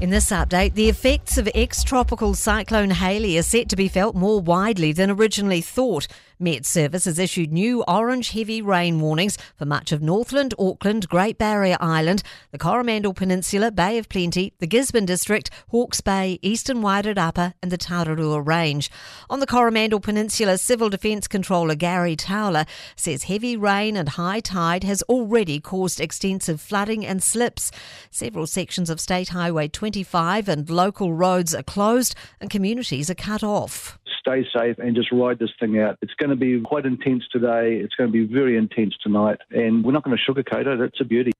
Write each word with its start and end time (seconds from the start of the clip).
In 0.00 0.10
this 0.10 0.30
update, 0.30 0.74
the 0.74 0.88
effects 0.88 1.38
of 1.38 1.48
ex 1.56 1.82
tropical 1.82 2.32
cyclone 2.32 2.90
Hale 2.90 3.36
are 3.36 3.42
set 3.42 3.68
to 3.70 3.74
be 3.74 3.88
felt 3.88 4.14
more 4.14 4.40
widely 4.40 4.92
than 4.92 5.10
originally 5.10 5.60
thought. 5.60 6.06
Met 6.40 6.64
Service 6.64 7.06
has 7.06 7.18
issued 7.18 7.52
new 7.52 7.82
orange 7.88 8.30
heavy 8.30 8.62
rain 8.62 9.00
warnings 9.00 9.36
for 9.56 9.64
much 9.64 9.90
of 9.90 10.00
Northland, 10.00 10.54
Auckland, 10.56 11.08
Great 11.08 11.36
Barrier 11.36 11.76
Island, 11.80 12.22
the 12.52 12.58
Coromandel 12.58 13.12
Peninsula, 13.12 13.72
Bay 13.72 13.98
of 13.98 14.08
Plenty, 14.08 14.52
the 14.60 14.68
Gisborne 14.68 15.04
District, 15.04 15.50
Hawke's 15.70 16.00
Bay, 16.00 16.38
Eastern 16.42 16.80
Wairarapa, 16.80 17.54
and 17.60 17.72
the 17.72 17.76
Tararua 17.78 18.46
Range. 18.46 18.88
On 19.28 19.40
the 19.40 19.48
Coromandel 19.48 19.98
Peninsula, 19.98 20.58
Civil 20.58 20.90
Defence 20.90 21.26
Controller 21.26 21.74
Gary 21.74 22.14
Towler 22.14 22.66
says 22.94 23.24
heavy 23.24 23.56
rain 23.56 23.96
and 23.96 24.10
high 24.10 24.38
tide 24.38 24.84
has 24.84 25.02
already 25.02 25.58
caused 25.58 26.00
extensive 26.00 26.60
flooding 26.60 27.04
and 27.04 27.20
slips. 27.20 27.72
Several 28.12 28.46
sections 28.46 28.90
of 28.90 29.00
State 29.00 29.30
Highway 29.30 29.66
25 29.88 30.50
and 30.50 30.68
local 30.68 31.14
roads 31.14 31.54
are 31.54 31.62
closed 31.62 32.14
and 32.42 32.50
communities 32.50 33.08
are 33.08 33.14
cut 33.14 33.42
off 33.42 33.98
stay 34.20 34.46
safe 34.54 34.76
and 34.78 34.94
just 34.94 35.10
ride 35.10 35.38
this 35.38 35.48
thing 35.58 35.78
out. 35.78 35.96
It's 36.02 36.12
going 36.14 36.28
to 36.28 36.36
be 36.36 36.60
quite 36.60 36.84
intense 36.84 37.24
today. 37.32 37.76
It's 37.76 37.94
going 37.94 38.12
to 38.12 38.12
be 38.12 38.30
very 38.30 38.58
intense 38.58 38.94
tonight. 39.02 39.38
And 39.50 39.82
we're 39.82 39.92
not 39.92 40.04
going 40.04 40.18
to 40.18 40.32
sugarcoat 40.32 40.66
it. 40.66 40.80
It's 40.80 41.00
a 41.00 41.04
beauty. 41.04 41.32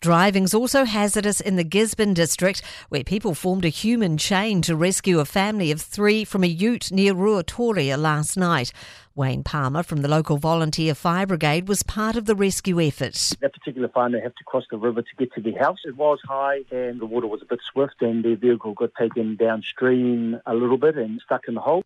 Driving's 0.00 0.52
also 0.52 0.84
hazardous 0.84 1.40
in 1.40 1.56
the 1.56 1.64
Gisborne 1.64 2.12
district, 2.12 2.62
where 2.90 3.02
people 3.02 3.34
formed 3.34 3.64
a 3.64 3.68
human 3.68 4.18
chain 4.18 4.60
to 4.62 4.76
rescue 4.76 5.20
a 5.20 5.24
family 5.24 5.70
of 5.70 5.80
three 5.80 6.24
from 6.24 6.44
a 6.44 6.48
ute 6.48 6.92
near 6.92 7.14
Ruatoria 7.14 7.96
last 7.96 8.36
night. 8.36 8.72
Wayne 9.14 9.42
Palmer 9.42 9.82
from 9.82 10.02
the 10.02 10.08
local 10.08 10.36
volunteer 10.36 10.94
fire 10.94 11.26
brigade 11.26 11.68
was 11.68 11.82
part 11.82 12.16
of 12.16 12.26
the 12.26 12.34
rescue 12.34 12.78
effort. 12.78 13.14
That 13.40 13.54
particular 13.54 13.88
family 13.88 14.20
had 14.20 14.36
to 14.36 14.44
cross 14.44 14.64
the 14.70 14.76
river 14.76 15.00
to 15.00 15.16
get 15.16 15.32
to 15.32 15.40
the 15.40 15.52
house. 15.52 15.78
It 15.86 15.96
was 15.96 16.18
high 16.22 16.64
and 16.70 17.00
the 17.00 17.06
water 17.06 17.26
was 17.26 17.40
a 17.40 17.46
bit 17.46 17.60
swift 17.72 18.02
and 18.02 18.22
their 18.22 18.36
vehicle 18.36 18.74
got 18.74 18.90
taken 18.94 19.36
downstream 19.36 20.38
a 20.44 20.54
little 20.54 20.76
bit 20.76 20.96
and 20.96 21.18
stuck 21.24 21.48
in 21.48 21.54
the 21.54 21.62
hole. 21.62 21.82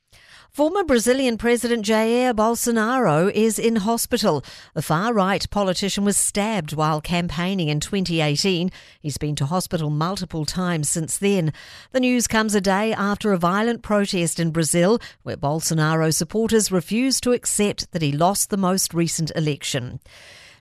Former 0.52 0.82
Brazilian 0.82 1.38
President 1.38 1.86
Jair 1.86 2.34
Bolsonaro 2.34 3.30
is 3.32 3.56
in 3.56 3.76
hospital. 3.76 4.44
The 4.74 4.82
far 4.82 5.14
right 5.14 5.48
politician 5.48 6.04
was 6.04 6.16
stabbed 6.16 6.72
while 6.72 7.00
campaigning 7.00 7.68
in 7.68 7.78
2018. 7.78 8.72
He's 9.00 9.16
been 9.16 9.36
to 9.36 9.46
hospital 9.46 9.90
multiple 9.90 10.44
times 10.44 10.90
since 10.90 11.16
then. 11.16 11.52
The 11.92 12.00
news 12.00 12.26
comes 12.26 12.56
a 12.56 12.60
day 12.60 12.92
after 12.92 13.32
a 13.32 13.38
violent 13.38 13.82
protest 13.82 14.40
in 14.40 14.50
Brazil 14.50 14.98
where 15.22 15.36
Bolsonaro 15.36 16.12
supporters 16.12 16.72
refused 16.72 17.22
to 17.22 17.32
accept 17.32 17.92
that 17.92 18.02
he 18.02 18.10
lost 18.10 18.50
the 18.50 18.56
most 18.56 18.92
recent 18.92 19.30
election. 19.36 20.00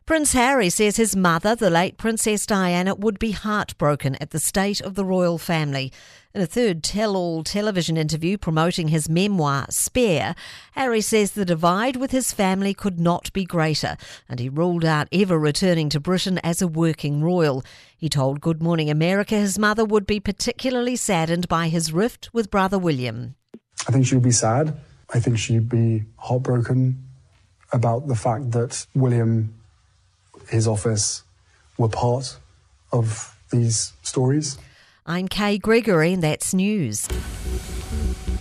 Prince 0.10 0.34
Harry 0.34 0.72
says 0.72 0.98
his 0.98 1.16
mother, 1.16 1.56
the 1.56 1.70
late 1.70 2.00
Princess 2.00 2.48
Diana, 2.48 2.96
would 2.96 3.20
be 3.20 3.30
heartbroken 3.30 4.16
at 4.16 4.32
the 4.32 4.40
state 4.40 4.82
of 4.82 4.96
the 4.96 5.06
royal 5.06 5.38
family. 5.38 5.94
In 6.34 6.42
a 6.42 6.48
third 6.48 6.82
tell 6.82 7.16
all 7.16 7.44
television 7.44 7.96
interview 7.96 8.36
promoting 8.36 8.88
his 8.88 9.08
memoir, 9.08 9.68
Spare, 9.70 10.34
Harry 10.72 11.02
says 11.02 11.34
the 11.34 11.46
divide 11.46 11.96
with 11.96 12.10
his 12.10 12.34
family 12.34 12.74
could 12.74 13.00
not 13.00 13.32
be 13.34 13.46
greater, 13.46 13.98
and 14.28 14.40
he 14.40 14.50
ruled 14.50 14.84
out 14.84 15.08
ever 15.12 15.38
returning 15.38 15.90
to 15.90 16.00
Britain 16.00 16.40
as 16.40 16.60
a 16.60 16.68
working 16.68 17.22
royal. 17.22 17.64
He 17.96 18.10
told 18.10 18.42
Good 18.42 18.64
Morning 18.64 18.90
America 18.90 19.36
his 19.36 19.60
mother 19.60 19.86
would 19.86 20.08
be 20.08 20.20
particularly 20.20 20.96
saddened 20.96 21.48
by 21.48 21.68
his 21.68 21.94
rift 21.94 22.32
with 22.34 22.50
brother 22.50 22.80
William. 22.80 23.36
I 23.88 23.92
think 23.92 24.08
she 24.08 24.16
would 24.16 24.24
be 24.24 24.32
sad. 24.32 24.76
I 25.14 25.20
think 25.20 25.38
she'd 25.38 25.70
be 25.70 26.06
heartbroken 26.18 27.08
about 27.72 28.08
the 28.08 28.16
fact 28.16 28.50
that 28.54 28.88
William 28.96 29.54
his 30.50 30.68
office 30.68 31.24
were 31.78 31.90
part 31.90 32.38
of 32.92 33.36
these 33.52 33.94
stories. 34.04 34.58
I'm 35.06 35.28
Kay 35.28 35.58
Gregory, 35.58 36.14
and 36.14 36.24
that's 36.24 36.54
news. 36.54 37.08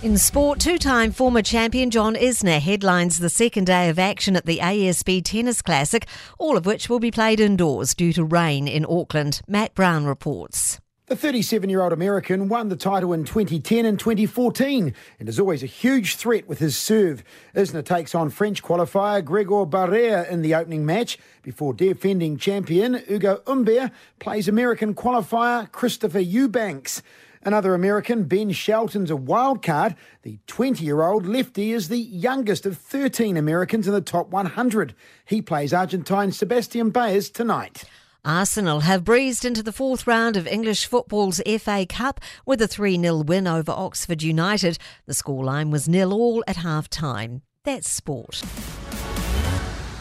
In 0.02 0.16
sport, 0.16 0.60
two 0.60 0.78
time 0.78 1.10
former 1.10 1.42
champion 1.42 1.90
John 1.90 2.14
Isner 2.14 2.60
headlines 2.60 3.18
the 3.18 3.28
second 3.28 3.64
day 3.64 3.88
of 3.88 3.98
action 3.98 4.36
at 4.36 4.46
the 4.46 4.58
ASB 4.58 5.24
Tennis 5.24 5.60
Classic, 5.60 6.06
all 6.38 6.56
of 6.56 6.66
which 6.66 6.88
will 6.88 7.00
be 7.00 7.10
played 7.10 7.40
indoors 7.40 7.94
due 7.94 8.12
to 8.12 8.24
rain 8.24 8.68
in 8.68 8.86
Auckland. 8.88 9.40
Matt 9.48 9.74
Brown 9.74 10.04
reports. 10.04 10.78
The 11.08 11.16
37 11.16 11.70
year 11.70 11.80
old 11.80 11.94
American 11.94 12.50
won 12.50 12.68
the 12.68 12.76
title 12.76 13.14
in 13.14 13.24
2010 13.24 13.86
and 13.86 13.98
2014 13.98 14.92
and 15.18 15.26
is 15.26 15.40
always 15.40 15.62
a 15.62 15.66
huge 15.66 16.16
threat 16.16 16.46
with 16.46 16.58
his 16.58 16.76
serve. 16.76 17.24
Isner 17.54 17.82
takes 17.82 18.14
on 18.14 18.28
French 18.28 18.62
qualifier 18.62 19.22
Grégoire 19.22 19.70
Barrère 19.70 20.28
in 20.28 20.42
the 20.42 20.54
opening 20.54 20.84
match 20.84 21.18
before 21.42 21.72
defending 21.72 22.36
champion 22.36 23.02
Ugo 23.10 23.40
Humbert 23.46 23.90
plays 24.18 24.48
American 24.48 24.94
qualifier 24.94 25.72
Christopher 25.72 26.20
Eubanks. 26.20 27.00
Another 27.42 27.72
American, 27.72 28.24
Ben 28.24 28.50
Shelton's 28.50 29.10
a 29.10 29.16
wild 29.16 29.62
card. 29.62 29.94
The 30.24 30.38
20 30.46 30.84
year 30.84 31.00
old 31.00 31.24
lefty 31.24 31.72
is 31.72 31.88
the 31.88 31.96
youngest 31.96 32.66
of 32.66 32.76
13 32.76 33.38
Americans 33.38 33.88
in 33.88 33.94
the 33.94 34.02
top 34.02 34.28
100. 34.28 34.94
He 35.24 35.40
plays 35.40 35.72
Argentine 35.72 36.32
Sebastian 36.32 36.90
Baez 36.90 37.30
tonight. 37.30 37.84
Arsenal 38.24 38.80
have 38.80 39.04
breezed 39.04 39.44
into 39.44 39.62
the 39.62 39.72
fourth 39.72 40.06
round 40.06 40.36
of 40.36 40.46
English 40.46 40.86
football's 40.86 41.40
FA 41.60 41.86
Cup 41.88 42.20
with 42.44 42.60
a 42.60 42.68
3 42.68 43.00
0 43.00 43.18
win 43.18 43.46
over 43.46 43.72
Oxford 43.72 44.22
United. 44.22 44.78
The 45.06 45.14
scoreline 45.14 45.70
was 45.70 45.88
nil 45.88 46.12
all 46.12 46.42
at 46.46 46.56
half 46.56 46.88
time. 46.90 47.42
That's 47.64 47.88
sport. 47.88 48.36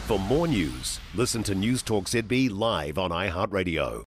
For 0.06 0.18
more 0.18 0.48
news, 0.48 1.00
listen 1.14 1.42
to 1.44 1.54
Newstalk 1.54 2.04
ZB 2.04 2.50
live 2.50 2.98
on 2.98 3.10
iHeartRadio. 3.10 4.04